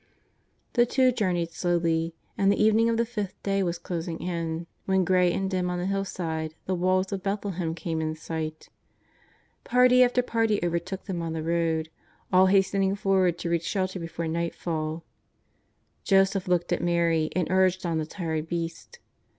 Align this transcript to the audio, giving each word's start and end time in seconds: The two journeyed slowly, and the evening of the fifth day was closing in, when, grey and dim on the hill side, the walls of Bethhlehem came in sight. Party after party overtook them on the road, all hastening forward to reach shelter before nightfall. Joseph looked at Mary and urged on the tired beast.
The 0.73 0.87
two 0.87 1.11
journeyed 1.11 1.51
slowly, 1.51 2.15
and 2.35 2.51
the 2.51 2.59
evening 2.59 2.89
of 2.89 2.97
the 2.97 3.05
fifth 3.05 3.35
day 3.43 3.61
was 3.61 3.77
closing 3.77 4.17
in, 4.17 4.65
when, 4.85 5.05
grey 5.05 5.31
and 5.31 5.47
dim 5.47 5.69
on 5.69 5.77
the 5.77 5.85
hill 5.85 6.05
side, 6.05 6.55
the 6.65 6.73
walls 6.73 7.11
of 7.11 7.21
Bethhlehem 7.21 7.75
came 7.75 8.01
in 8.01 8.15
sight. 8.15 8.69
Party 9.63 10.01
after 10.01 10.23
party 10.23 10.59
overtook 10.65 11.03
them 11.03 11.21
on 11.21 11.33
the 11.33 11.43
road, 11.43 11.89
all 12.33 12.47
hastening 12.47 12.95
forward 12.95 13.37
to 13.37 13.49
reach 13.51 13.61
shelter 13.63 13.99
before 13.99 14.27
nightfall. 14.27 15.03
Joseph 16.03 16.47
looked 16.47 16.73
at 16.73 16.81
Mary 16.81 17.29
and 17.35 17.47
urged 17.51 17.85
on 17.85 17.99
the 17.99 18.07
tired 18.07 18.47
beast. 18.47 18.97